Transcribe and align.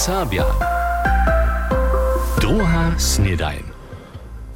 Serbia. 0.00 0.44
Druga 2.40 2.94
snedajn. 2.98 3.62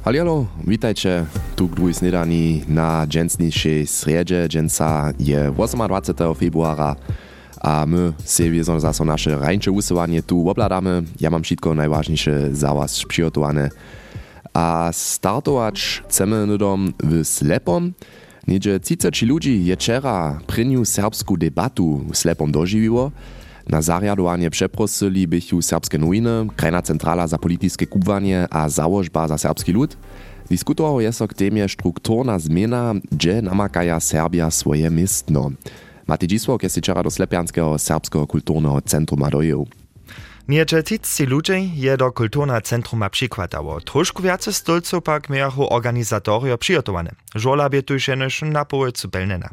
Halialo, 0.03 0.45
witajcie 0.67 1.25
tu 1.55 1.69
k 1.69 1.93
snedani 1.93 2.63
na 2.67 3.07
dżęsniejszej 3.07 3.87
sredzie. 3.87 4.47
Dżęsa 4.49 5.11
je 5.19 5.51
28. 5.51 6.35
februara, 6.35 6.95
a 7.61 7.85
my 7.85 8.13
sobie 8.23 8.63
zase 8.63 9.05
nasze 9.05 9.37
rańcze 9.37 9.71
usuwanie 9.71 10.23
tu 10.23 10.49
obladamy. 10.49 11.03
Ja 11.19 11.29
mam 11.29 11.43
wszystko 11.43 11.75
najważniejsze 11.75 12.55
za 12.55 12.73
was 12.73 13.05
przygotowane. 13.05 13.69
A 14.53 14.89
startować 14.93 16.03
chcemy 16.09 16.45
nudom 16.45 16.93
w 17.03 17.25
Slepom. 17.25 17.93
Niedzie 18.47 18.79
30 18.79 19.25
ludzi 19.25 19.65
je 19.65 19.75
wczera 19.75 20.39
prynju 20.47 20.85
serbsku 20.85 21.37
debatu 21.37 22.01
w 22.11 22.17
Slepom 22.17 22.51
dożywiło. 22.51 23.11
Na 23.69 23.81
zariadowanie 23.81 24.49
przeprosili 24.49 25.27
bychu 25.27 25.61
serbskie 25.61 25.97
nowiny, 25.97 26.47
krajna 26.55 26.81
centrala 26.81 27.27
za 27.27 27.37
polityckie 27.37 27.87
kubwanie 27.87 28.47
a 28.49 28.69
założba 28.69 29.27
za 29.27 29.37
serbski 29.37 29.71
lud. 29.71 29.97
Diskutował 30.49 31.01
jest 31.01 31.23
k 31.29 31.33
temie 31.33 31.69
strukturna 31.69 32.39
zmiana, 32.39 32.93
gdzie 33.11 33.41
namakaja 33.41 33.99
Serbia 33.99 34.51
swoje 34.51 34.89
miestno. 34.89 35.51
Matej 36.07 36.27
Dzisłok 36.29 36.63
jest 36.63 36.77
wczera 36.77 37.03
do 37.03 37.11
Slepianskiego 37.11 37.79
Serbskiego 37.79 38.27
Kulturnego 38.27 38.81
Centrum 38.81 39.29
dojeł. 39.31 39.67
Niecze 40.47 40.83
tisci 40.83 41.25
ludzie 41.25 41.59
je 41.59 41.97
do 41.97 42.11
kulturna 42.11 42.61
centruma 42.61 43.09
przykładało. 43.09 43.81
Troszkę 43.81 44.23
więcej 44.23 44.53
stolców 44.53 45.03
pak 45.03 45.29
miało 45.29 45.69
organizatorio 45.69 46.57
przygotowane. 46.57 47.11
Żola 47.35 47.69
by 47.69 47.83
tu 47.83 47.93
jeszcze 47.93 48.45
na 48.45 48.65
połowcu 48.65 49.09
pelnena. 49.09 49.49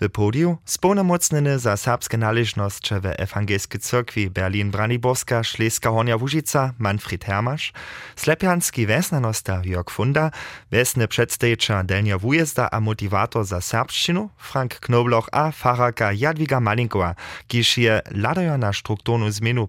W 0.00 0.08
podiu 0.10 0.58
spełnomocneny 0.64 1.58
za 1.58 1.76
serbskie 1.76 2.18
należności 2.18 2.94
w 2.94 3.06
Ewangelskiej 3.06 3.80
Cyrkwi 3.80 4.30
Berlin-Braniborska 4.30 5.44
Szleska 5.44 5.90
Hornia 5.90 6.16
Łużyca 6.16 6.72
Manfred 6.78 7.24
Hermasz, 7.24 7.72
slepianski 8.16 8.86
wesnanosta 8.86 9.62
Jörg 9.64 9.90
Funda, 9.90 10.30
wesny 10.70 11.08
przedstawiciel 11.08 11.86
Delnia 11.86 12.18
Wujezda 12.18 12.70
a 12.70 12.80
motivator 12.80 13.44
za 13.44 13.60
serbszczynu 13.60 14.30
Frank 14.38 14.74
Knobloch 14.80 15.28
a 15.32 15.50
faraka 15.50 16.12
Jadwiga 16.12 16.60
Malinkowa, 16.60 17.14
kiż 17.48 17.78
je 17.78 18.00
ladają 18.10 18.58
na 18.58 18.72
strukturną 18.72 19.30
zmianę 19.30 19.66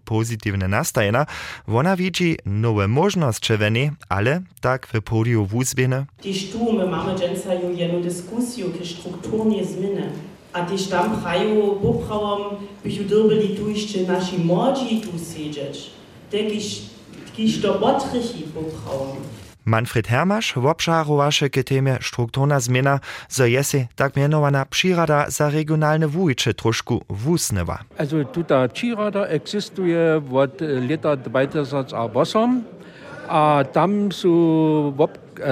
pozytywne 0.56 0.68
nastajena, 0.68 1.26
wona 1.68 1.96
widzi 1.96 2.38
nowe 2.46 2.88
możności 2.88 3.54
w 3.54 3.60
ale 4.10 4.42
tak 4.62 4.88
w 4.88 5.02
podiu 5.02 5.46
wuzbiene. 5.46 6.06
Tyż 6.22 6.52
tu 6.52 6.74
my 6.74 6.86
mamy 6.88 7.16
dżęca 7.16 7.54
jedną 7.54 8.02
dyskusję 8.02 8.66
k 8.66 8.86
strukturnie 8.86 9.66
zmiany. 9.66 10.12
A 10.54 10.66
tyż 10.66 10.88
tam 10.88 11.22
prają 11.22 11.80
poprawom, 11.82 12.42
bychu 12.84 13.04
dyrbili 13.04 13.56
tu 13.56 13.70
jeszcze 13.70 14.00
nasi 14.02 14.38
młodzi 14.38 15.02
tu 15.02 15.12
siedzieć. 15.34 15.92
Tekiż, 16.32 16.82
kiż 17.36 17.62
to 17.62 17.74
potrychi 17.74 18.44
poprawom. 18.44 19.18
Manfred 19.66 20.08
Hermasz 20.08 20.54
wobžarowaše 20.56 21.50
k 21.50 21.64
temie 21.64 21.98
strukturna 22.02 22.60
zmiana, 22.60 23.00
zo 23.30 23.46
jesi 23.46 23.88
tak 23.96 24.16
mianowana 24.16 24.66
przyrada 24.66 25.30
za 25.30 25.50
regionalne 25.50 26.08
wujcze 26.08 26.54
troszkę 26.54 26.96
wusnewa. 27.10 27.80
Also 27.98 28.26
tuta 28.26 28.68
przyrada 28.68 29.28
existuje 29.28 30.22
od 30.34 30.62
lata 30.90 31.16
2008, 31.16 32.64
a 33.28 33.64
tam 33.74 34.12
są 34.12 34.30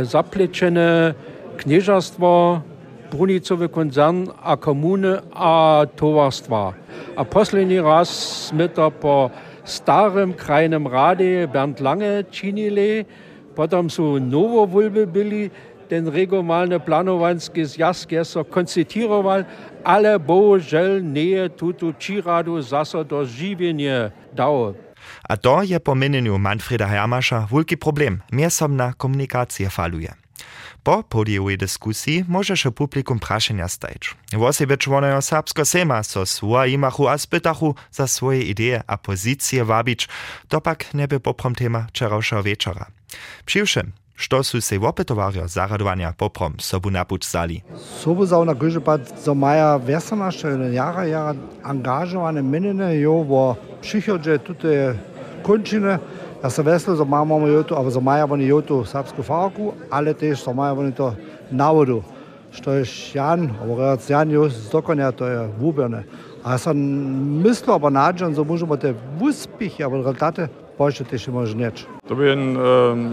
zapleczone 0.04 1.14
knieżarstwo, 1.58 2.62
brunicowy 3.12 3.70
koncern, 3.70 4.28
a 4.44 4.58
komuny, 4.58 5.22
a 5.34 5.86
towarstwa. 5.96 6.74
A 7.16 7.26
poslední 7.26 7.82
raz 7.82 8.10
jsme 8.48 8.70
to 8.70 8.92
po 8.92 9.30
starym 9.64 10.34
krajnym 10.34 10.88
radzie 10.88 11.48
Bernd 11.48 11.80
Lange 11.80 12.24
činili, 13.54 13.58
Potom 13.58 13.86
sú 13.86 14.18
novovoľby 14.18 15.06
byli, 15.06 15.44
ten 15.90 16.10
regionálny 16.10 16.82
planowanski 16.82 17.70
zjazd 17.70 18.10
so 18.26 18.42
konstatiroval, 18.42 19.46
ale 19.86 20.18
bohužel 20.18 21.06
nie 21.06 21.38
je 21.38 21.46
túto 21.54 21.94
číradu 21.94 22.58
zase 22.66 23.06
do 23.06 23.22
živenia 23.22 24.10
dał. 24.34 24.74
A 25.30 25.36
to 25.36 25.62
je 25.62 25.78
po 25.84 25.94
meneniu 25.94 26.40
Manfreda 26.40 26.88
Hermasza 26.88 27.46
wielki 27.52 27.78
problem. 27.78 28.24
Miesobna 28.32 28.94
komunikacja 28.98 29.70
faluje. 29.70 30.16
Po 30.84 31.04
podiejowej 31.04 31.58
dyskusji 31.58 32.26
może 32.28 32.58
się 32.58 32.72
publikum 32.72 33.20
praszenia 33.20 33.68
stajeć. 33.68 34.16
Wosebie 34.34 34.78
członojo 34.78 35.22
serbsko 35.22 35.66
sema 35.66 36.04
so 36.04 36.24
imachu 36.66 37.08
a 37.08 37.18
spytachu 37.18 37.76
za 37.92 38.08
swoje 38.08 38.42
idee 38.42 38.82
a 38.88 38.98
pozycje 38.98 39.66
wabić, 39.66 40.08
to 40.48 40.62
pak 40.62 40.94
nie 40.94 41.08
by 41.08 41.20
poprom 41.20 41.56
tema 41.56 41.86
wczorajszego 41.90 42.44
wieczora. 42.44 42.86
Přiwšem, 43.46 43.94
što 44.16 44.44
su 44.44 44.62
se 44.62 44.80
opetovario 44.80 45.48
zaradovania 45.48 46.14
poprom 46.18 46.54
sobu 46.60 46.90
napučzali. 46.90 47.62
Sobu 48.00 48.26
za 48.26 48.44
na 48.44 48.54
gojže 48.54 48.80
za 49.24 49.34
maja 49.34 49.76
vesanaše 49.76 50.48
jara 50.48 51.04
jara 51.04 51.36
angažovane 51.64 52.42
menine 52.42 53.00
jo 53.00 53.24
vo 53.24 53.56
přichodže 53.82 54.38
tute 54.38 54.96
končine. 55.44 56.00
Ja 56.44 56.50
se 56.50 56.64
vesel 56.64 56.96
za 56.96 57.04
maja 57.04 57.24
mamo 57.24 57.48
jotu, 57.48 57.76
a 57.76 57.90
za 57.90 58.00
maja 58.00 58.26
oni 58.26 58.48
jotu 58.48 58.86
srpsku 58.86 59.24
farku, 59.24 59.74
ale 59.90 60.14
tež 60.14 60.44
za 60.44 60.54
maja 60.54 60.74
oni 60.74 60.92
to 60.92 61.16
navodu. 61.52 62.04
Što 62.52 62.72
je 62.72 62.86
Jan, 63.14 63.50
aber 63.62 63.98
Jan 64.10 64.32
jo 64.32 64.50
z 64.50 64.70
dokonja, 64.70 65.12
to 65.12 65.28
je 65.28 65.48
vuberne. 65.60 66.04
A 66.44 66.52
ja 66.52 66.58
sam 66.58 66.78
mislil, 67.44 67.74
aber 67.74 67.92
nađen, 67.92 68.34
za 68.34 68.44
možemo 68.44 68.78
te 68.78 68.94
uspih, 69.22 69.82
aber 69.82 69.98
rezultate 69.98 70.48
Polsce 70.78 71.06
też 71.06 71.28
może 71.28 71.56
nie. 71.56 71.72
To 72.08 72.22
je 72.22 72.34
en 72.34 72.58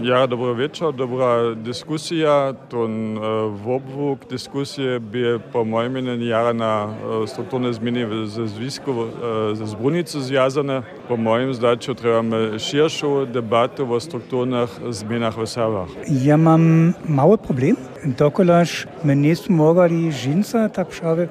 ja, 0.03 0.27
dobro 0.27 0.53
večer, 0.53 0.91
dobra 0.91 1.55
diskusija. 1.55 2.53
Ton 2.69 3.17
e, 3.17 3.19
v 3.63 3.69
obvuk 3.69 4.19
diskusije 4.29 4.99
bi 4.99 5.39
po 5.53 5.63
mojem 5.63 5.91
mnenju 5.91 6.25
jara 6.25 6.53
na 6.53 6.89
e, 7.23 7.27
strukturne 7.27 7.73
zmeni 7.73 8.27
za 8.27 8.47
zvisku, 8.47 8.91
e, 8.91 9.55
za 9.55 9.65
zbrunico 9.65 10.19
zjazane. 10.19 10.81
Po 11.07 11.15
mojem 11.15 11.53
zdaću 11.53 11.93
trebamo 11.93 12.59
širšu 12.59 13.25
debatu 13.25 13.93
o 13.93 13.99
strukturnih 13.99 14.69
zmenah 14.89 15.37
v 15.37 15.45
Savah. 15.47 15.87
Ja 16.07 16.35
imam 16.35 16.93
malo 17.07 17.37
problem, 17.37 17.75
dokolaž 18.03 18.85
me 19.03 19.15
nisu 19.15 19.53
mogli 19.53 20.11
žinca 20.11 20.67
tak 20.67 20.91
šave, 20.91 21.27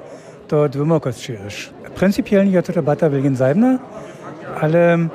to 0.47 0.67
dvoma 0.67 0.99
kot 0.99 1.15
širiš. 1.15 1.69
Principijalno 1.95 2.51
je 2.51 2.61
to 2.61 2.71
debata 2.73 3.07
veljen 3.07 3.35
zajemna, 3.35 3.77
ali 4.61 5.07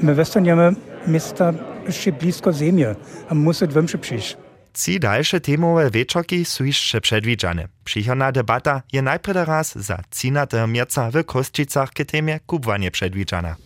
me 0.00 0.14
vestan 0.14 0.46
je 0.46 0.54
me 0.54 0.89
miasta 1.06 1.52
jeszcze 1.86 2.12
blisko 2.12 2.52
ziemi, 2.52 2.84
a 3.28 3.34
musi 3.34 3.68
dwomsze 3.68 3.98
przyjść. 3.98 4.36
Ci 4.74 5.00
dalsze 5.00 5.40
temowe 5.40 5.90
wieczorki 5.90 6.44
są 6.44 6.64
jeszcze 6.64 7.00
przedwidziane. 7.00 7.68
Przychodna 7.84 8.32
debata 8.32 8.82
je 8.92 9.02
najpierw 9.02 9.48
raz 9.48 9.78
za 9.78 9.98
13 10.10 10.66
mierca 10.68 11.10
w 11.10 11.24
Kościcach 11.24 11.90
k 11.90 12.04
temie 12.04 12.40
kubwanie 12.46 12.90
przedwidziana. 12.90 13.56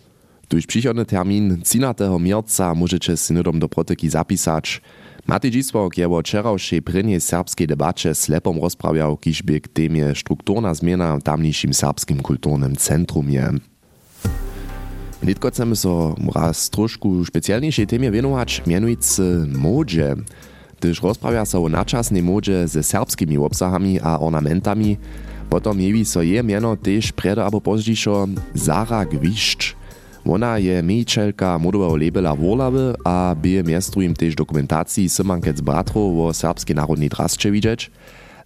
Tuż 0.47 0.65
przychodny 0.65 1.05
termin 1.05 1.61
13 1.61 2.19
mierca 2.19 2.75
możecie 2.75 3.17
synodom 3.17 3.59
do 3.59 3.69
protoki 3.69 4.09
zapisać. 4.09 4.81
Matej 5.27 5.51
Dzisłok 5.51 5.97
je 5.97 6.09
o 6.09 6.21
wczorajszej 6.21 6.81
prynie 6.81 7.19
serbskiej 7.19 7.67
debacie 7.67 8.15
slepom 8.15 8.59
rozprawiał, 8.61 9.17
kiż 9.17 9.43
by 9.43 9.61
k 9.61 9.67
temie 9.73 10.15
strukturna 10.15 10.73
zmiana 10.73 11.17
w 11.17 11.23
tamniejszym 11.23 11.73
serbskim 11.73 12.21
kulturnym 12.21 12.75
centrum 12.75 13.29
je. 13.29 13.49
Nitko 15.25 15.49
chcemy 15.49 15.75
so 15.75 16.15
raz 16.35 16.69
trošku 16.69 17.25
specjalniejszej 17.25 17.87
temie 17.87 18.11
wienować, 18.11 18.61
mianujcy 18.67 19.45
modzie. 19.47 20.15
Gdyż 20.79 21.01
rozprawia 21.01 21.45
so 21.45 21.63
o 21.63 21.69
naczasnej 21.69 22.23
modzie 22.23 22.67
ze 22.67 22.83
serbskimi 22.83 23.37
obsahami 23.37 23.99
a 24.01 24.19
ornamentami, 24.19 24.97
potom 25.49 25.81
jewi 25.81 26.05
so 26.05 26.21
je 26.21 26.43
miano 26.43 26.77
też 26.77 27.11
prede 27.11 27.43
albo 27.43 27.61
pozdźiszo 27.61 28.27
Zara 28.53 29.05
Gwiszcz. 29.05 29.75
Ona 30.25 30.59
je 30.59 30.83
miejczelka 30.83 31.59
modowego 31.59 31.95
labela 31.95 32.35
Wurlaby, 32.35 32.93
a 33.03 33.35
bije 33.41 33.63
miestrujem 33.63 34.13
też 34.13 34.35
dokumentacji 34.35 35.09
Symankec 35.09 35.61
bratrów 35.61 36.19
o 36.19 36.33
serbskiej 36.33 36.75
narodnej 36.75 37.09
drasce 37.09 37.51
widzieć. 37.51 37.91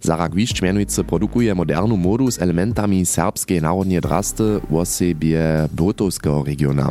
Zara 0.00 0.28
Gwiszcz 0.28 0.60
produkuje 1.06 1.54
modernu 1.54 1.96
modu 1.96 2.30
z 2.30 2.42
elementami 2.42 3.06
serbskiej 3.06 3.62
narodnej 3.62 4.00
drasty 4.00 4.60
w 4.70 4.74
osobie 4.74 5.68
Błotowskiego 5.72 6.44
regiona. 6.46 6.90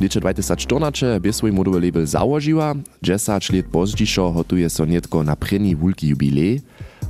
Licze 0.00 0.20
2014 0.20 1.20
by 1.20 1.32
swój 1.32 1.52
modowy 1.52 1.80
label 1.80 2.06
założyła, 2.06 2.74
10 3.02 3.52
lat 3.52 3.66
pozdźiszo 3.66 4.32
hotuje 4.32 4.70
so 4.70 4.86
nietko 4.86 5.22
na 5.22 5.36
prynny 5.36 5.76
wulki 5.76 6.08
jubilej. 6.08 6.60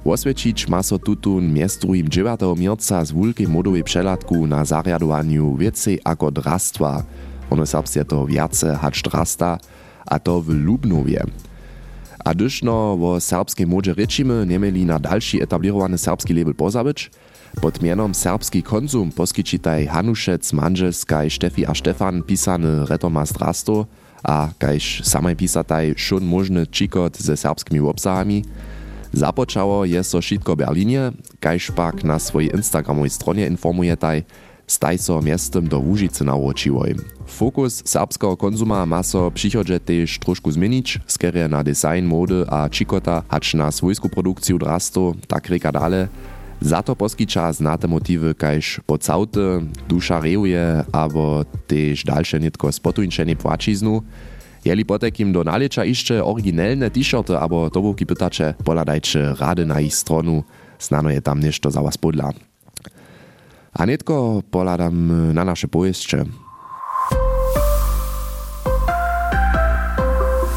Osvědčić 0.05 0.69
ma 0.69 0.82
so 0.82 0.99
tutun 0.99 1.53
miestrujem 1.53 2.09
9. 2.09 2.41
mierca 2.56 3.05
z 3.05 3.12
wulkej 3.12 3.49
modowej 3.49 3.85
przelatku 3.85 4.47
na 4.47 4.65
zariadowaniu 4.65 5.56
więcej 5.56 6.00
ako 6.05 6.31
drastwa. 6.31 7.05
Ono 7.50 7.67
serbskie 7.67 8.05
to 8.05 8.26
wiace 8.26 8.76
hacz 8.76 9.03
drasta, 9.03 9.59
a 10.06 10.19
to 10.19 10.41
w 10.41 10.49
Lubnowie. 10.49 11.25
A 12.25 12.34
gdyż 12.34 12.62
no 12.62 12.99
o 13.00 13.20
serbskiej 13.20 13.67
modzie 13.67 13.94
rečimy, 13.94 14.46
nie 14.46 14.58
mieli 14.58 14.87
na 14.87 14.99
dalszy 14.99 15.43
etablirowany 15.43 15.99
serbski 15.99 16.34
label 16.34 16.55
pozabyć, 16.55 17.11
Pod 17.58 17.82
mienom 17.82 18.14
Serbski 18.14 18.62
konzum 18.62 19.11
poskyčitaj 19.11 19.90
Hanušec, 19.90 20.46
Manželska 20.55 21.26
i 21.26 21.31
Štefi 21.34 21.67
a 21.67 21.75
Štefan 21.75 22.22
pisany 22.22 22.87
Retomast 22.87 23.34
Rasto. 23.43 23.90
A 24.22 24.55
kajž 24.55 25.02
samaj 25.02 25.34
pisataj 25.34 25.99
šun 25.99 26.22
možny 26.22 26.70
čikot 26.70 27.19
ze 27.19 27.34
serbskimi 27.34 27.82
obsahami. 27.82 28.46
Započało 29.11 29.82
je 29.82 29.99
so 30.06 30.23
šitko 30.23 30.55
Berlinie, 30.55 31.11
kajž 31.43 31.75
pak 31.75 32.06
na 32.06 32.23
swojej 32.23 32.55
Instagramovej 32.55 33.11
stronie 33.11 33.50
informujetaj, 33.50 34.23
staj 34.70 34.99
so 34.99 35.22
miestem 35.22 35.69
do 35.69 35.78
Łužice 35.78 36.25
naučiłoj. 36.25 36.94
Fokus 37.26 37.82
serbskiego 37.84 38.37
konzuma 38.37 38.87
ma 38.87 39.02
so 39.02 39.31
przychodzie 39.31 39.81
też 39.81 40.19
troszkę 40.19 40.52
zmienić, 40.52 40.99
skierie 41.06 41.49
na 41.49 41.64
design, 41.64 42.06
mody 42.06 42.44
a 42.49 42.69
čikota, 42.69 43.22
hacz 43.28 43.55
na 43.55 43.70
swojską 43.70 44.08
produkcję 44.08 44.58
drastu, 44.58 45.14
tak 45.26 45.49
reka 45.49 45.72
dalej, 45.72 46.06
za 46.61 46.82
to 46.82 46.96
poskyča 46.96 47.52
znate 47.52 47.88
motywy 47.88 48.34
kajž 48.34 48.81
pocałty, 48.87 49.40
dusza 49.88 50.20
reuje, 50.20 50.84
abo 50.93 51.44
też 51.66 52.05
dalsze 52.05 52.40
nitko 52.40 52.73
spotujniczenie 52.73 53.37
płaciznu. 53.37 54.02
Jeli 54.64 54.84
potekim 54.84 55.32
do 55.32 55.44
nalecza 55.44 55.84
jeszcze 55.84 56.25
oryginalne 56.25 56.90
t-shirty, 56.90 57.38
abo 57.38 57.70
tobuki 57.70 58.06
pytacze, 58.06 58.55
poladajcie 58.64 59.34
rady 59.38 59.66
na 59.66 59.81
ich 59.81 59.94
stronu, 59.94 60.44
znano 60.78 61.11
je 61.11 61.20
tam 61.20 61.40
nešto 61.40 61.70
za 61.70 61.82
was 61.82 61.99
podla. 61.99 62.32
A 63.72 63.87
nitko 63.87 64.43
poladam 64.50 65.12
na 65.34 65.44
nasze 65.44 65.69
powieście. 65.69 66.25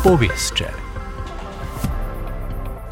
Powieście. 0.04 0.66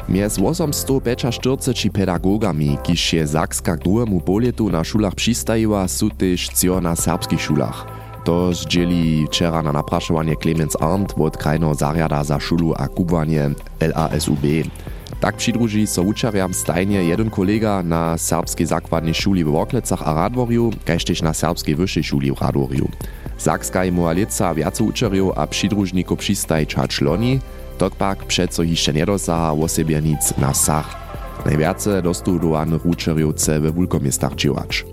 Mjez 0.08 0.38
845 0.38 1.92
pedagogami, 1.92 2.78
kiž 2.82 3.12
je 3.12 3.26
Zakska 3.26 3.76
k 3.76 3.82
druhému 3.82 4.20
polietu 4.20 4.68
na 4.68 4.84
šulach 4.84 5.14
přistajiła, 5.14 5.88
sú 5.88 6.12
tež 6.12 6.52
cio 6.52 6.84
na 6.84 6.92
serbskich 6.92 7.40
šulach. 7.40 7.88
To 8.28 8.52
zdjeli 8.52 9.26
včera 9.26 9.62
na 9.64 9.72
naprašovanie 9.72 10.36
Clemens 10.36 10.76
Arndt 10.78 11.16
od 11.16 11.34
krajného 11.34 11.74
zariada 11.74 12.22
za 12.22 12.38
šulu 12.38 12.76
a 12.76 12.86
kubwanie 12.92 13.56
LASUB. 13.80 14.68
Tak 15.22 15.36
přidruží 15.36 15.86
so 15.86 16.02
učariam 16.02 16.50
stajnie 16.50 17.02
jeden 17.06 17.30
kolega 17.30 17.82
na 17.82 18.18
serbskiej 18.18 18.66
zakładnej 18.66 19.14
szuli 19.14 19.44
w 19.44 19.54
Woklecach 19.54 20.02
a 20.02 20.14
Radworju, 20.14 20.72
tež 20.84 21.22
na 21.22 21.30
serbskiej 21.30 21.78
wyższej 21.78 22.04
szuli 22.04 22.32
w 22.34 22.42
Radworju. 22.42 22.88
Zakska 23.38 23.84
je 23.84 23.92
mualica 23.92 24.54
viaco 24.54 24.84
učariów 24.84 25.32
a 25.38 25.46
přidružníkov 25.46 26.18
přistajča 26.18 26.86
čloni, 26.86 27.40
Tok 27.78 27.94
pak 27.94 28.24
přeco 28.26 28.62
hišće 28.62 28.92
nedosaha 28.92 29.52
osebjenic 29.52 30.34
na 30.38 30.54
sach. 30.54 30.90
Najviace 31.46 32.02
dostudowanych 32.02 32.86
učerjów 32.86 33.34
chce 33.34 33.60
we 33.60 33.70
wulkomiestach 33.70 34.34
dźiwać. 34.34 34.84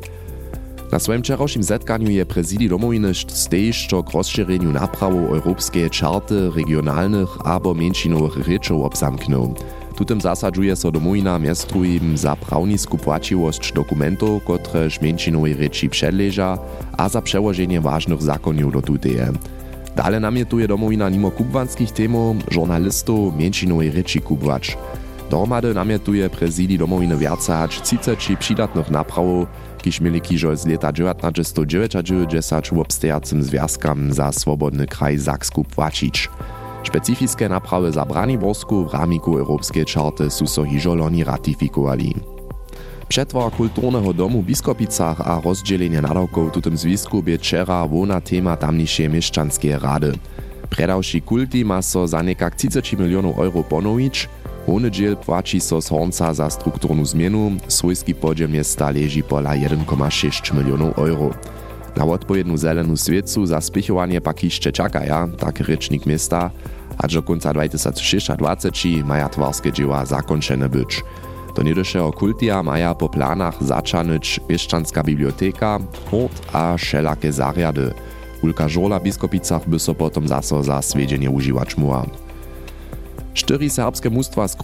Na 0.92 1.00
swoim 1.00 1.22
wczorajszym 1.22 1.64
zetkaniu 1.64 2.10
je 2.10 2.26
prezydii 2.26 2.70
domowiny 2.70 3.14
stejż 3.14 3.88
k 4.06 4.14
rozszerzeniu 4.14 4.72
naprawu 4.72 5.18
europejskiej 5.18 5.90
czarty 5.90 6.52
regionalnych 6.56 7.30
albo 7.46 7.74
mniejszinowych 7.74 8.48
ryczów 8.48 8.86
obzamknął. 8.86 9.56
Tutem 10.00 10.22
zasadżuje 10.22 10.76
so 10.76 10.92
domowina 10.92 11.40
miastrujim 11.40 12.18
za 12.18 12.36
prawnisku 12.36 12.98
płaciwość 12.98 13.74
dokumentów, 13.74 14.44
kotreż 14.44 15.02
mniejszinowej 15.02 15.56
rzeczy 15.56 15.90
przedleża, 15.90 16.58
a 16.98 17.10
za 17.10 17.22
przełożenie 17.22 17.82
ważnych 17.82 18.22
zakoniów 18.22 18.74
do 18.74 18.82
tuteje. 18.82 19.32
Dale 19.96 20.20
namietuje 20.20 20.68
domowina 20.68 21.10
nimo 21.10 21.32
kubwanskich 21.32 21.92
temów, 21.92 22.38
żurnalistów, 22.52 23.36
mięcinowej 23.36 23.92
rzeczy 23.92 24.22
kubwać. 24.22 24.78
Dohromady 25.30 25.74
namietuje 25.74 26.30
prezydii 26.30 26.78
domowiny 26.78 27.18
wiace 27.18 27.54
hać 27.54 27.82
30 27.82 28.38
przydatnych 28.38 28.92
naprawów, 28.92 29.48
kiż 29.82 30.02
mieli 30.02 30.22
kiżo 30.22 30.56
z 30.56 30.66
lata 30.66 30.92
1999 30.92 32.70
w 32.72 32.80
obstajacym 32.80 33.44
związkam 33.44 34.14
za 34.14 34.32
swobodny 34.32 34.88
kraj 34.88 35.18
Zaksku 35.18 35.64
płacić. 35.64 36.30
Specyficzne 36.84 37.50
naprawy 37.50 37.92
za 37.92 38.06
Braniborsku 38.06 38.86
w 38.86 38.94
ramiku 38.94 39.38
europejskiej 39.38 39.86
czarty 39.86 40.30
są 40.30 40.48
so 40.48 40.64
hiżo 40.64 40.96
ratifikowali. 41.26 42.16
Przetwar 43.08 43.52
kulturnego 43.52 44.14
domu 44.14 44.42
w 44.42 44.46
Biskopicach 44.46 45.22
a 45.22 45.42
rozdzielenie 45.42 46.02
nadawków 46.02 46.54
w 46.54 46.62
tym 46.62 46.78
związku 46.78 47.24
wona 47.90 48.22
tema 48.22 48.58
tamniejszej 48.58 49.10
mieszczanskie 49.10 49.80
rady. 49.80 50.14
Predawszy 50.70 51.22
kulti 51.22 51.66
ma 51.66 51.82
so 51.82 52.08
za 52.08 52.24
nekak 52.24 52.56
30 52.56 52.98
milionów 52.98 53.40
euro 53.40 53.64
ponowić, 53.64 54.30
Hony 54.66 54.92
dziel 54.92 55.18
płaci 55.18 55.62
so 55.62 55.82
z 55.82 55.90
Hornca 55.90 56.34
za 56.34 56.50
strukturnu 56.50 57.06
zmienu, 57.06 57.52
swojski 57.68 58.16
podziel 58.16 58.50
miasta 58.50 58.92
leży 58.92 59.24
pola 59.24 59.56
1,6 59.56 60.58
milionów 60.58 60.98
euro. 60.98 61.34
Na 62.00 62.06
odpowiednią 62.06 62.58
zeleną 62.58 62.96
świecu 62.96 63.46
za 63.46 63.62
spichowanie 63.62 64.22
pak 64.22 64.44
jeszcze 64.44 64.72
czekaja, 64.72 65.28
tak 65.38 65.60
rycznik 65.60 66.06
miasta, 66.06 66.52
a 66.98 67.08
do 67.08 67.24
końca 67.24 67.54
2026 67.54 69.06
maja 69.06 69.30
twarskie 69.30 69.72
dzieła 69.72 70.06
zakończone 70.06 70.70
być. 70.70 71.04
Do 71.56 71.64
niedešeho 71.64 72.12
kultia 72.12 72.64
maja 72.64 72.96
po 72.96 73.10
planach 73.10 73.64
začanyć 73.64 74.40
Pieszczanska 74.48 75.04
biblioteka, 75.04 75.80
hort 76.12 76.42
a 76.54 76.78
všelaké 76.78 77.32
zariady. 77.32 77.94
Ulka 78.44 78.70
žorla 78.70 79.00
biskopicach 79.00 79.68
by 79.70 79.80
so 79.80 79.94
potom 79.96 80.28
zaso 80.28 80.64
za 80.64 80.82
svedenie 80.82 81.30
užiwać 81.30 81.78
muła. 81.78 82.06
Čtyri 83.40 83.70
serbskie 83.70 84.10
mustwa 84.10 84.48
z 84.48 84.58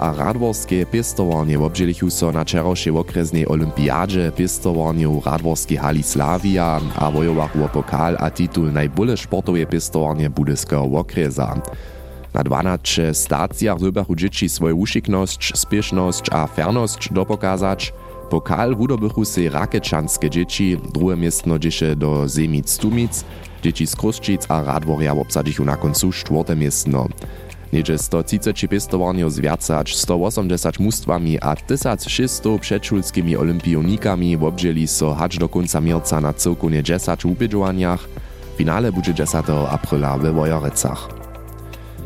a 0.00 0.12
Radworskie 0.12 0.86
pistowarnie 0.86 1.58
obdzielichu 1.58 2.10
so 2.10 2.32
na 2.32 2.44
czerowszej 2.44 2.92
okresnej 2.92 3.48
olimpiadzie 3.48 4.32
pistowarniu 4.36 5.22
Radworskie 5.24 5.78
hali 5.78 6.02
Slavia 6.02 6.80
a 6.96 7.10
wojowach 7.10 7.56
o 7.56 7.68
pokal 7.68 8.16
a 8.20 8.30
titul 8.30 8.72
najbole 8.72 9.16
sportowe 9.16 9.66
pistowarnie 9.66 10.30
Budyskiego 10.30 10.82
okresa. 10.82 11.60
Na 12.34 12.44
12 12.44 13.14
stacjach 13.14 13.78
wybachu 13.78 14.14
dzieci 14.14 14.48
swoją 14.48 14.76
uszikność, 14.76 15.52
spieszność 15.54 16.32
a 16.32 16.46
ferność 16.46 17.12
dopokazać. 17.12 17.92
Pokal 18.30 18.76
wudobychu 18.76 19.24
se 19.24 19.50
rakeczanskie 19.50 20.30
dzieci, 20.30 20.76
drugie 20.94 21.16
miestno 21.16 21.58
dziesze 21.58 21.96
do 21.96 22.28
Zemic 22.28 22.78
Tumic, 22.78 23.24
dzieci 23.62 23.86
z 23.86 23.96
Kruszczyc 23.96 24.46
a 24.48 24.62
Radworia 24.62 25.12
obsadzichu 25.12 25.64
na 25.64 25.76
końcu 25.76 26.12
czwarte 26.12 26.56
miestno. 26.56 27.08
Niedzie 27.76 27.98
130 27.98 28.68
pistowarniów 28.68 29.32
zwiacać 29.32 29.96
180 29.96 30.80
mustwami 30.80 31.38
a 31.40 31.56
1600 31.56 32.60
przedszulskimi 32.60 33.36
olimpionikami 33.36 34.36
obdzieli 34.36 34.86
so 34.86 35.14
hacz 35.14 35.38
do 35.38 35.48
końca 35.48 35.80
mierca 35.80 36.20
na 36.20 36.32
całkonie 36.32 36.82
10 36.82 37.24
ubiedżowaniach. 37.24 38.08
Finale 38.56 38.92
będzie 38.92 39.14
10 39.14 39.46
aprila 39.70 40.18
we 40.18 40.32
Wojorecach. 40.32 41.08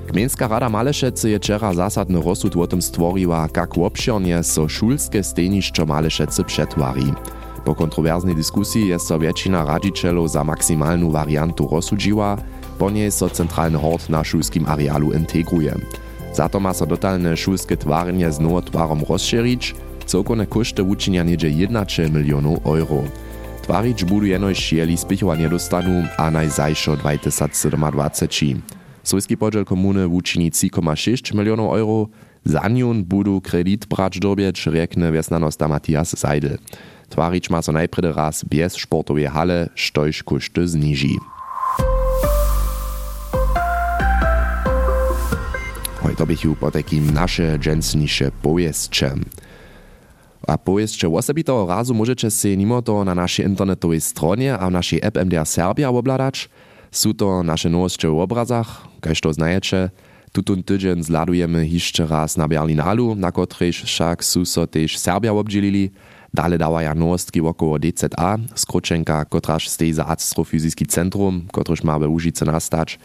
Gmejnska 0.09 0.49
rada 0.49 0.69
Malešece 0.69 1.31
je 1.31 1.39
wczera 1.39 1.75
zasadny 1.75 2.23
rozsud 2.23 2.57
o 2.57 2.67
tym 2.67 2.83
stworiła, 2.83 3.49
jak 3.57 3.79
obširnie 3.79 4.43
so 4.43 4.69
szulskie 4.69 5.23
stejnišćo 5.23 5.87
Malešece 5.87 6.45
przetwari. 6.45 7.12
Po 7.65 7.75
kontrowersnej 7.75 8.35
dyskusji 8.35 8.89
jest 8.89 9.07
so 9.07 9.19
většina 9.19 9.65
radzicielów 9.65 10.31
za 10.31 10.45
maksymalną 10.45 11.11
wariantu 11.11 11.69
rozsudziła, 11.73 12.37
po 12.81 12.91
niej 12.91 13.11
so 13.11 13.31
centralny 13.31 13.79
hort 13.79 14.09
na 14.09 14.25
szulskim 14.25 14.67
arealu 14.67 15.13
integruje. 15.13 15.75
Za 16.33 16.49
to 16.49 16.61
ma 16.61 16.75
so 16.75 16.87
dotalne 16.87 17.37
szulskie 17.37 17.77
twarnie 17.77 18.33
z 18.33 18.41
nowotwarom 18.41 19.03
rozszerzyć, 19.09 19.75
całkowne 20.07 20.47
koszty 20.47 20.83
uczynia 20.83 21.23
niedzie 21.23 21.51
11 21.51 22.11
milionów 22.11 22.59
euro. 22.67 23.03
Twarić 23.63 24.05
budu 24.05 24.27
jenoś 24.27 24.73
jeli 24.73 24.97
spichowanie 24.97 25.49
dostanu, 25.49 26.09
a 26.17 26.31
najzajszo 26.31 26.97
2027. 26.97 28.63
Swojski 29.03 29.37
podziel 29.37 29.65
komuny 29.65 30.09
uczyni 30.09 30.51
3,6 30.51 31.35
milionów 31.35 31.75
euro. 31.75 32.09
Za 32.45 32.69
nią 32.69 33.05
budu 33.05 33.41
kredit 33.41 33.87
brać 33.87 34.19
dobieć, 34.19 34.67
rekne 34.67 35.13
wiesnanosta 35.13 35.69
Matthias 35.69 36.19
Seidel. 36.19 36.59
Twarić 37.09 37.51
ma 37.51 37.63
so 37.63 37.73
najpredy 37.73 38.13
raz 38.13 38.45
bez 38.45 38.73
sportowej 38.73 39.27
hale, 39.27 39.69
sztojś 39.75 40.23
koszty 40.23 40.69
zniży. 40.69 41.39
To 46.21 46.27
bych 46.27 46.59
po 46.61 46.71
takim 46.71 47.11
nasze 47.11 47.59
dżęsnisze 47.59 48.31
powieszcze. 48.43 49.15
A 50.47 50.59
powieszcze 50.59 51.09
osobitego 51.09 51.67
razu 51.67 51.95
możecie 51.95 52.31
się 52.31 52.57
mimo 52.57 52.83
to 52.83 53.05
na 53.05 53.15
naszej 53.15 53.47
internetowej 53.47 54.00
stronie 54.00 54.59
a 54.59 54.69
w 54.69 54.73
naszej 54.73 55.00
app 55.03 55.17
MDR 55.17 55.47
Serbia 55.47 55.89
obladać. 55.89 56.49
Sú 56.93 57.15
to 57.15 57.43
naše 57.43 57.71
nowości 57.71 58.07
w 58.07 58.21
obrazach, 58.21 58.85
kaž 59.00 59.21
to 59.21 59.33
znajecie. 59.33 59.91
Tutun 60.33 60.62
tydzień 60.62 61.03
zladujemy 61.03 61.69
jeszcze 61.69 62.07
raz 62.07 62.37
na 62.37 62.49
Berlinalu, 62.49 63.15
na 63.15 63.33
kotryż 63.33 63.85
však 63.85 64.25
sú 64.25 64.45
so 64.45 64.67
też 64.67 64.99
Serbia 64.99 65.33
obdzielili. 65.33 65.91
Dale 66.35 66.59
dawaja 66.59 66.95
nowostki 66.95 67.41
wokoło 67.41 67.79
DZA, 67.79 68.39
skrócenka, 68.55 69.25
kotraż 69.25 69.69
stej 69.69 69.93
za 69.93 70.17
centrum, 70.89 71.47
kotryż 71.53 71.85
ma 71.85 71.99
we 71.99 72.09
nastać. 72.47 72.99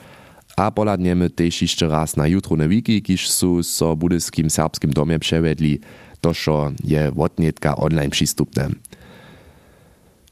A 0.55 0.71
poladniemy 0.71 1.29
też 1.29 1.61
jeszcze 1.61 1.87
raz 1.87 2.17
na 2.17 2.27
jutro 2.27 2.55
na 2.55 2.67
wiki, 2.67 3.01
kiż 3.01 3.29
sú 3.29 3.63
so 3.63 3.95
budyskim 3.95 4.49
serbskim 4.49 4.93
domie 4.93 5.19
przewiedli. 5.19 5.79
tożo 6.25 6.71
je 6.83 7.11
wotnietka 7.11 7.75
online 7.75 8.09
przystupne. 8.09 8.69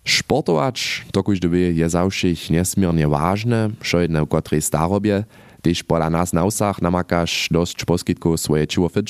Sportować, 0.05 1.05
to 1.11 1.23
kuźdy 1.23 1.49
wie, 1.49 1.71
je 1.71 1.89
zawszych 1.89 2.49
niesmiernie 2.49 3.07
ważne, 3.07 3.69
što 3.81 3.99
jedne 3.99 4.25
w 4.25 4.27
kotrej 4.27 4.61
starobie, 4.61 5.23
gdyż 5.61 5.83
pola 5.83 6.09
nas 6.09 6.33
na 6.33 6.45
usach 6.45 6.81
namakasz 6.81 7.47
dość 7.51 7.85
poskitku 7.85 8.37
swoje 8.37 8.67
ciło 8.67 8.89
fit 8.89 9.07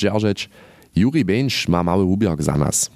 Juri 0.96 1.24
Bench 1.24 1.68
ma 1.68 1.82
mały 1.82 2.04
ubiork 2.04 2.42
za 2.42 2.56
nas. 2.56 2.90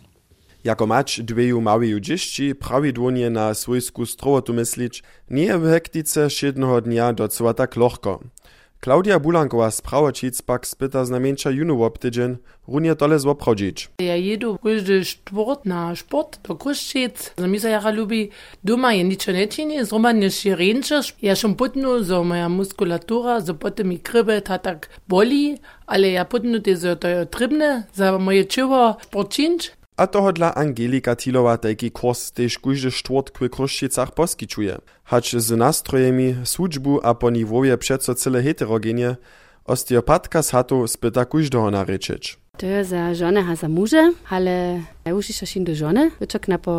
Jako 0.68 0.87
mać 0.87 1.20
dweju 1.22 1.60
małeju 1.60 2.00
dzieci 2.00 2.54
prawidłownie 2.54 3.30
na 3.30 3.54
swojsku 3.54 4.06
strowotu 4.06 4.54
myślić, 4.54 5.02
nie 5.30 5.58
w 5.58 5.70
hektice 5.70 6.28
jednego 6.42 6.80
dnia 6.80 7.12
docela 7.12 7.54
tak 7.54 7.76
lochko. 7.76 8.20
Klaudia 8.80 9.18
Bulankowa 9.18 9.70
z 9.70 9.80
Prawočic 9.80 10.42
pak 10.42 10.66
spyta 10.66 11.04
znamieńcza 11.04 11.50
junu 11.50 11.82
obtydzień, 11.82 12.37
runie 12.68 12.94
tole 12.94 13.18
złopchodzić. 13.18 13.88
Ja 13.98 14.16
jedu 14.16 14.58
każdy 14.64 15.04
sport 15.04 15.64
na 15.64 15.96
sport 15.96 16.48
do 16.48 16.56
Kruszczyc. 16.56 17.34
Za 17.38 17.46
mi 17.46 17.58
jara 17.58 17.90
lubi 17.90 18.30
doma 18.64 18.92
je 18.94 19.04
nie 19.04 19.48
czyni, 19.48 19.84
zroma 19.84 20.30
się 20.30 20.56
ręczysz. 20.56 21.14
Ja 21.22 21.37
schon 21.37 21.54
putnu, 21.54 22.04
zo 22.04 22.25
moja 22.25 22.48
muskulatura, 22.48 23.40
zo 23.40 23.54
potem 23.54 23.88
mi 23.88 23.98
krybę 23.98 24.42
ta 24.42 24.58
tak 24.58 24.88
boli, 25.08 25.58
ale 25.87 26.10
ja 26.10 26.25
putnu 26.25 26.60
te 26.60 26.76
zo 26.76 26.96
to 26.96 27.08
trybne, 27.30 27.87
za 27.94 28.18
moje 28.18 28.44
sport 29.02 29.32
czynić. 29.32 29.77
A 29.98 30.06
toho 30.06 30.30
dla 30.32 30.48
Angelika 30.48 31.18
Tilowa 31.18 31.58
taki 31.58 31.90
kurs 31.90 32.30
tež 32.30 32.62
kujže 32.62 32.94
štvort 32.94 33.34
k 33.34 33.50
Kruščicach 33.50 34.14
poskičuje. 34.14 34.78
Hač 35.10 35.34
z 35.34 35.58
nastrojemi, 35.58 36.38
służbu 36.46 37.02
a 37.02 37.18
po 37.18 37.34
niwoje 37.34 37.74
přeco 37.76 38.14
cele 38.14 38.38
heterogenie, 38.38 39.18
osteopatka 39.68 40.42
z 40.42 40.50
hatu 40.50 40.88
spyta 40.88 41.25
kujždoho 41.28 41.70
narečić. 41.70 42.40
To 42.58 42.66
je 42.66 42.84
za 42.84 43.14
žene 43.14 43.46
a 43.46 43.54
za 43.54 43.68
muže, 43.70 44.18
ale 44.26 44.82
najúžiš 45.06 45.46
šin 45.46 45.62
do 45.62 45.78
žene, 45.78 46.10
vyčok 46.18 46.50
na 46.50 46.58
po 46.58 46.75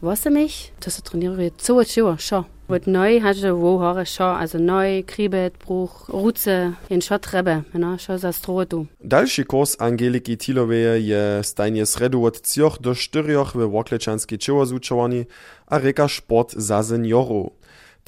8 0.00 0.32
to 0.80 0.88
sa 0.88 1.00
treniruje 1.04 1.52
celé 1.60 1.84
čivo, 1.84 2.16
šo. 2.16 2.48
Od 2.68 2.84
noj 2.88 3.20
haže 3.20 3.52
wo 3.52 3.76
hore 3.80 4.04
šo, 4.08 4.24
also 4.40 4.56
noj, 4.60 5.04
kribet, 5.04 5.56
bruch, 5.60 6.08
ruce, 6.08 6.72
jen 6.88 7.00
šo 7.00 7.18
trebe, 7.18 7.64
no, 7.72 7.96
šo 8.00 8.16
za 8.16 8.32
strotu. 8.32 8.86
Dalszy 9.00 9.44
kurs 9.44 9.76
Angeliki 9.80 10.36
Tilowej 10.36 11.04
je 11.08 11.44
stajnie 11.44 11.86
sredu 11.86 12.24
od 12.24 12.40
3 12.40 12.80
do 12.80 12.94
4 12.94 13.44
w 13.52 13.68
Woklečanskiej 13.68 14.38
čivo 14.38 14.64
zučowani, 14.64 15.24
a 15.66 15.78
reka 15.78 16.08
sport 16.08 16.56
za 16.56 16.82
seniorów. 16.82 17.57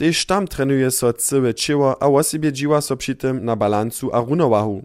Tež 0.00 0.24
tam 0.24 0.48
trenuje 0.48 0.90
so 0.90 1.12
całe 1.12 1.52
čivo, 1.54 1.92
a 2.02 2.08
osibie 2.08 2.52
dziła 2.52 2.80
so 2.80 2.96
przy 2.96 3.14
tym 3.14 3.44
na 3.44 3.56
balancu 3.56 4.08
a 4.12 4.20
runowahu. 4.20 4.82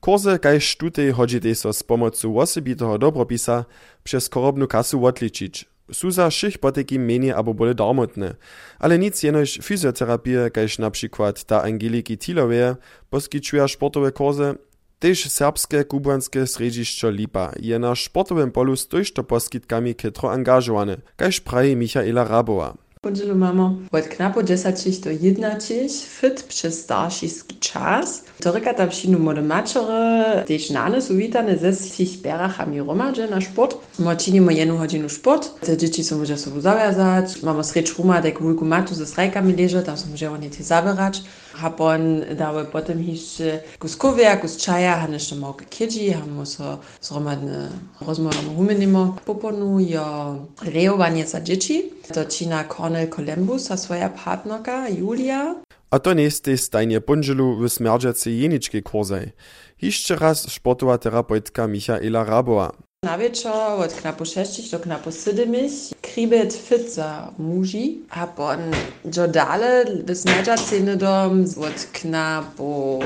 Kurse 0.00 0.38
kaž 0.38 0.76
tutej 0.76 1.12
hodźite 1.12 1.54
so 1.54 1.72
z 1.72 1.82
pomocą 1.82 2.38
osobitego 2.38 2.98
dobropisa 2.98 3.64
przez 4.04 4.28
korobnu 4.28 4.66
kasu 4.66 5.06
odliczyć. 5.06 5.64
Su 5.92 6.10
za 6.10 6.30
všich 6.30 6.56
menie 6.98 7.36
abo 7.36 7.54
bole 7.54 7.74
darmotne, 7.74 8.36
ale 8.78 8.98
nic 8.98 9.22
jenož 9.22 9.58
fizjoterapie, 9.62 10.50
kaž 10.50 10.78
na 10.78 10.90
przykład 10.90 11.44
ta 11.44 11.62
Angeliki 11.62 12.16
Tilowe, 12.16 12.76
poskyčuje 13.10 13.68
sportowe 13.68 14.12
kursy, 14.12 14.54
Tež 14.98 15.28
serbske 15.28 15.84
kubanskie 15.84 16.46
središćo 16.46 17.08
Lipa 17.08 17.52
je 17.60 17.78
na 17.78 17.92
sportowym 17.92 18.50
polu 18.50 18.76
z 18.76 18.88
tojšto 18.88 19.22
poskitkami 19.22 19.92
ketro 19.94 20.32
angažowane, 20.32 20.96
kaž 21.16 21.44
praje 21.44 21.76
Michaela 21.76 22.24
Rabova. 22.24 22.85
Podzielu 23.06 23.34
mamo 23.34 23.74
od 23.92 24.04
knapo 24.04 24.42
10 24.42 25.00
do 25.00 25.10
11 25.10 25.74
fit 26.20 26.42
przez 26.42 26.82
staršijski 26.82 27.56
czas. 27.56 28.22
Toryka 28.42 28.74
tam 28.74 28.90
šinu 28.90 29.18
mode 29.18 29.42
mačere, 29.42 30.44
tež 30.46 30.70
nane 30.70 31.02
su 31.02 31.14
vitane 31.14 31.56
ze 31.56 31.72
svih 31.72 32.18
berachami 32.22 32.80
romadže 32.80 33.26
na 33.26 33.40
sport. 33.40 33.76
Mo 33.98 34.14
činimo 34.14 34.50
jednu 34.50 34.78
hodinu 34.78 35.08
sport. 35.08 35.60
Te 35.60 35.76
dzieci 35.76 36.04
są 36.04 36.18
może 36.18 36.38
sobą 36.38 36.60
zawiązać. 36.60 37.42
Mamo 37.42 37.64
sreč 37.64 37.94
ruma, 37.98 38.22
dek 38.22 38.42
wujku 38.42 38.64
matu 38.64 38.94
ze 38.94 39.06
strajkami 39.06 39.56
leže, 39.56 39.82
tam 39.82 39.96
są 39.96 40.10
może 40.10 40.30
oni 40.30 40.50
te 40.50 40.64
zaberać. 40.64 41.22
Hapon 41.54 42.20
dały 42.36 42.64
potem 42.64 43.02
jeszcze 43.02 43.60
kus 43.78 43.96
kovia, 43.96 44.36
kus 44.36 44.56
čaja, 44.56 44.96
han 44.96 45.12
jeszcze 45.12 45.36
małke 45.36 45.64
kiedzi, 45.64 46.12
han 46.12 46.30
muso 46.30 46.78
zromadne 47.00 47.68
rozmowę 48.00 48.36
humenimo. 48.56 49.16
Poponu 49.24 49.80
jo 49.80 50.36
reowanie 50.62 51.26
za 51.26 51.40
dzieci. 51.40 51.95
To 52.14 52.24
čina 52.24 52.64
Cornel 52.64 53.08
Columbus 53.08 53.70
a 53.70 53.76
swoja 53.76 54.08
partnerka 54.08 54.88
Julia. 54.88 55.54
A 55.90 55.98
to 55.98 56.14
nieste 56.14 56.56
stajnie 56.56 57.00
punželu 57.00 57.56
w 57.58 57.68
smerdžace 57.68 58.30
jeničke 58.30 58.82
kursaj. 58.82 59.32
Jeszcze 59.82 60.16
raz 60.16 60.46
sportowa 60.52 60.98
terapeutka 60.98 61.66
Michaela 61.66 62.24
Rabowa. 62.24 62.72
Na 63.04 63.18
wieczór 63.18 63.80
od 63.84 63.92
knapo 63.92 64.24
6 64.24 64.70
do 64.70 64.78
knapo 64.78 65.10
7 65.10 65.68
kribet 66.16 66.52
fit 66.68 66.94
za 66.94 67.28
muži, 67.38 67.98
a 68.10 68.26
pon 68.26 68.72
jo 69.16 69.26
dale 69.26 69.84
w 69.84 70.14
smerdžace 70.16 70.96
dom 70.96 71.44
od 71.56 71.86
knapo 71.92 73.00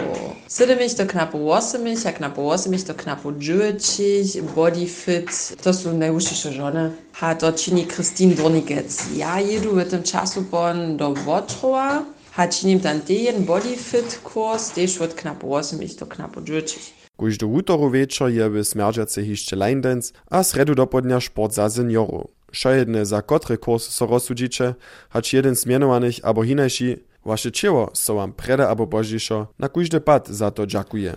7 0.49 0.79
do 0.99 1.07
knapo 1.07 1.39
8, 1.39 2.07
a 2.07 2.13
knapo 2.13 2.43
8 2.43 2.73
do 2.87 2.95
knapo 2.95 3.33
9 3.33 4.39
body 4.55 4.87
fit, 4.87 5.57
to 5.63 5.73
są 5.73 5.99
najwyższe 5.99 6.53
żony. 6.53 6.91
A 7.21 7.35
to 7.35 7.53
czyni 7.53 7.87
Christine 7.87 8.35
Dornigec. 8.35 9.17
Ja 9.17 9.41
jedu 9.41 9.75
w 9.75 9.91
tym 9.91 10.03
czasu 10.03 10.43
pon 10.43 10.97
do 10.97 11.15
Wotrowa, 11.15 12.05
a 12.37 12.49
czynim 12.49 12.81
tam 12.81 13.01
ten 13.01 13.45
body 13.45 13.77
fit 13.77 14.21
kurs, 14.25 14.71
też 14.71 15.01
od 15.01 15.15
knapo 15.15 15.57
8 15.57 15.81
do 15.99 16.07
knapo 16.07 16.41
9. 16.41 16.79
Kujždu 17.17 17.49
wutoru 17.49 17.89
večer 17.89 18.29
je 18.33 18.49
w 18.49 18.65
smerdžace 18.65 19.23
hišće 19.23 19.57
Leindens, 19.57 20.13
a 20.31 20.43
sredu 20.43 20.75
dopodnia 20.75 21.21
sport 21.21 21.53
za 21.53 21.69
seniorów. 21.71 22.40
Šajedne 22.53 23.05
za 23.05 23.21
kotre 23.21 23.57
kurs 23.57 23.89
so 23.89 24.07
rozsudžiće, 24.07 24.75
hač 25.09 25.35
jeden 25.35 25.55
zmienowanych 25.55 26.21
abo 26.23 26.43
hinajši, 26.43 26.97
waše 27.25 27.51
čevo 27.51 27.91
so 27.95 28.15
wam 28.15 28.33
prede 28.33 28.67
abo 28.67 28.87
božišo 28.87 29.47
na 29.59 29.69
kujžde 29.69 30.01
pad 30.01 30.27
za 30.29 30.51
to 30.51 30.67
džakuje. 30.67 31.15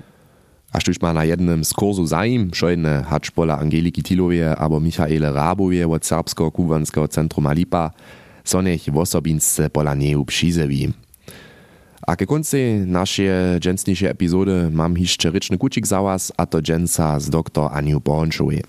A 0.73 0.79
štuž 0.79 0.97
ma 1.01 1.13
na 1.13 1.23
jednym 1.23 1.61
z 1.63 1.71
kursu 1.73 2.05
zajim, 2.05 2.49
šojne 2.49 3.05
hač 3.05 3.29
pola 3.29 3.61
Angeliki 3.61 4.01
Tilowie 4.01 4.49
abo 4.57 4.79
Michaele 4.79 5.29
Rabowie 5.29 5.85
od 5.87 6.01
Serbsko-Kubanskiego 6.01 7.07
Centrum 7.07 7.45
Alipa, 7.47 7.93
so 8.43 8.61
nech 8.61 8.89
w 8.89 8.97
osobince 8.97 9.69
pola 9.69 9.95
přizewi. 10.25 10.93
A 12.07 12.15
ke 12.15 12.25
konci 12.25 12.83
naszej 12.85 13.59
dżensniejszej 13.59 14.09
epizody 14.09 14.69
mam 14.71 14.97
jeszcze 14.97 15.31
ryczny 15.31 15.57
kucik 15.57 15.87
za 15.87 16.01
was, 16.01 16.31
a 16.37 16.45
to 16.45 16.61
dżensa 16.61 17.19
z 17.19 17.29
dr 17.29 17.69
Aniu 17.71 17.99
Bornczowej. 17.99 18.63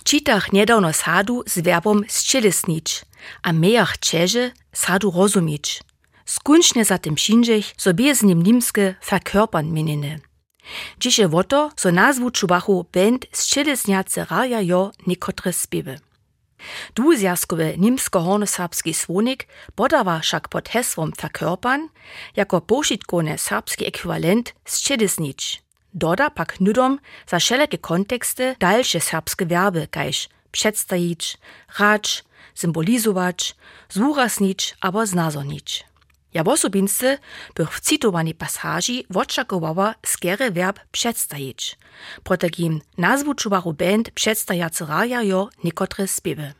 Čitach 0.00 0.52
niedawno 0.52 0.92
sadu 0.92 1.44
z 1.46 1.60
verbom 1.60 2.04
zčelesnić, 2.08 3.04
a 3.42 3.52
mejach 3.52 4.00
čeže 4.00 4.56
sadu 4.72 5.12
rozumić. 5.12 5.84
Skunčne 6.24 6.84
za 6.84 6.98
tym 6.98 7.16
šinžech 7.16 7.76
sobie 7.76 8.14
z 8.14 8.22
nim 8.22 8.42
nimske 8.42 8.94
verkörpern 9.04 9.68
menine. 9.68 10.20
Dzisie 10.98 11.28
woto 11.28 11.70
so 11.76 11.90
nazwu 11.90 12.30
czubachu 12.30 12.86
band 12.92 13.26
zčelesniace 13.32 14.24
raja 14.30 14.60
jo 14.60 14.92
niekotre 15.06 15.52
spiewy. 15.52 15.98
Dwuzjazkowy 16.94 17.74
nimsko-hornoserbski 17.78 18.94
słonik 18.94 19.48
podawa 19.74 20.20
však 20.20 20.48
pod 20.48 20.68
hesłom 20.68 21.12
verkörpern 21.12 21.88
jako 22.36 22.60
pošitkone 22.60 23.38
serbski 23.38 23.86
ekwivalent 23.86 24.54
zčelesnić. 24.64 25.61
Doda 25.94 26.30
pak 26.30 26.60
nudom 26.60 26.98
za 27.26 27.38
wszelkie 27.38 27.78
konteksty 27.78 28.56
dalsze 28.58 29.00
serbskie 29.00 29.46
werby, 29.46 29.88
kajż 29.90 30.28
przedstawić, 30.52 31.38
rać, 31.78 32.24
symbolizować, 32.54 33.56
zúraznić 33.88 34.76
albo 34.80 35.06
znazornić. 35.06 35.84
Ja 36.34 36.44
osobince 36.44 37.18
bych 37.54 37.70
w 37.74 37.80
cytowanej 37.80 38.34
pasaži 38.34 39.06
oczekowała 39.14 39.94
skiery 40.06 40.50
verb 40.50 40.80
przedstawić, 40.92 41.78
protegim 42.22 42.80
nazwu 42.98 43.34
czubaru 43.34 43.72
band 43.72 44.10
przedstawiacy 44.10 44.86
raja 44.86 45.22
jo 45.22 45.48
niekotre 45.64 46.08
spiewy. 46.08 46.52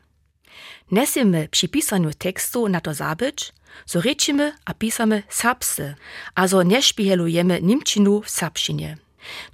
Nesimy 0.91 1.47
przy 1.47 1.67
pisaniu 1.67 2.13
tekstu 2.13 2.69
na 2.69 2.81
to 2.81 2.93
zabyć, 2.93 3.53
so 3.85 4.01
rečimy 4.01 4.53
a 4.65 4.73
pisamy 4.73 5.23
serbscy, 5.29 5.95
also 6.35 6.63
nie 6.63 6.81
szpihelujemy 6.81 7.61
nimčinu 7.61 8.21
w 8.21 8.29
serbšinie. 8.29 8.97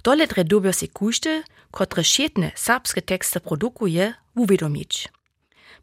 Dre 0.04 0.44
dobio 0.44 0.72
se 0.72 0.86
kušte, 0.86 1.42
kotre 1.70 2.02
šetne 2.02 2.52
serbske 2.56 3.00
tekste 3.00 3.40
produkuje, 3.40 4.14
uvedomić. 4.34 5.08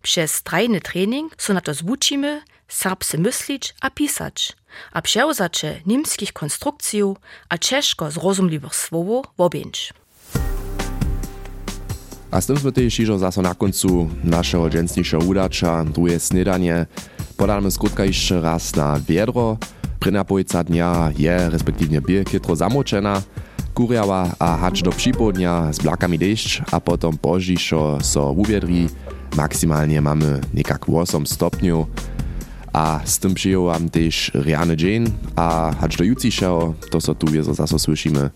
Przez 0.02 0.44
trajny 0.44 0.82
trening 0.82 1.36
so 1.38 1.54
na 1.54 1.62
to 1.62 1.74
zvučimy, 1.74 2.42
serbscy 2.68 3.18
myslić 3.18 3.76
a 3.82 3.90
pisać, 3.90 4.54
a 4.92 5.02
przełzacze 5.02 5.82
nimskich 5.86 6.34
konstrukcjów 6.34 7.18
a 7.50 7.58
ciężko 7.58 8.12
słowo 8.76 9.24
wobięć. 9.38 9.94
A 12.32 12.42
z 12.42 12.46
tym 12.46 12.58
sme 12.58 12.72
też 12.72 13.00
iżo 13.00 13.18
zaso 13.18 13.42
na 13.42 13.56
końcu 13.56 14.10
naszego 14.24 14.70
dżensniejszego 14.70 15.24
udacza, 15.26 15.86
drugie 15.86 16.20
snedanie. 16.20 16.86
Podamy 17.38 17.72
skrótka 17.72 18.06
jeszcze 18.06 18.42
raz 18.42 18.76
na 18.76 19.00
pojeca 20.26 20.64
dnia 20.64 21.12
je 21.18 21.50
respektywnie 21.50 22.02
bie 22.02 22.24
kitro 22.24 22.56
zamoczena. 22.56 23.22
Kurjała 23.78 24.26
a 24.40 24.58
hacz 24.58 24.82
do 24.82 24.92
z 25.72 25.78
blakami 25.80 26.18
deszcz, 26.18 26.62
a 26.72 26.82
potom 26.82 27.14
požišo 27.18 28.02
so 28.02 28.34
uviedri. 28.34 28.90
Maksymalnie 29.38 30.02
mamy 30.02 30.42
niekak 30.54 30.90
8 30.90 31.28
stopniów, 31.28 31.88
a 32.74 33.00
z 33.06 33.20
tym 33.20 33.34
przyjąłam 33.34 33.90
też 33.90 34.32
riany 34.34 34.78
dzień, 34.78 35.14
a 35.36 35.72
hacz 35.82 35.98
do 35.98 36.04
jutrzejszego, 36.04 36.74
to 36.90 37.02
so 37.02 37.16
tu 37.16 37.28
wiezo 37.32 37.54
zaso 37.54 37.80
słyszymy. 37.80 38.30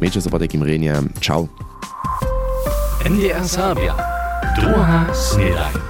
Miejcie 0.00 0.20
sobie 0.20 0.38
takim 0.38 0.62
renie. 0.62 0.94
Ciao. 1.20 1.48
NDR 3.04 3.48
Sabia. 3.48 3.94
Druga 4.56 5.06
Snedaj. 5.14 5.89